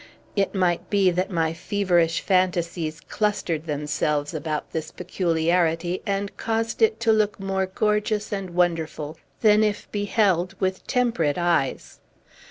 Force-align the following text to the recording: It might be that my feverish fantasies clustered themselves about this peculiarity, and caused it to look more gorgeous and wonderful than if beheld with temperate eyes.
It 0.35 0.55
might 0.55 0.89
be 0.89 1.11
that 1.11 1.29
my 1.29 1.53
feverish 1.53 2.21
fantasies 2.21 3.01
clustered 3.01 3.67
themselves 3.67 4.33
about 4.33 4.71
this 4.71 4.89
peculiarity, 4.89 6.01
and 6.07 6.35
caused 6.37 6.81
it 6.81 6.99
to 7.01 7.11
look 7.13 7.39
more 7.39 7.67
gorgeous 7.67 8.31
and 8.31 8.49
wonderful 8.49 9.19
than 9.41 9.63
if 9.63 9.87
beheld 9.91 10.55
with 10.59 10.87
temperate 10.87 11.37
eyes. 11.37 11.99